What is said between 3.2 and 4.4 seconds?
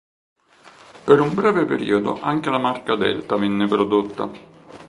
venne prodotta.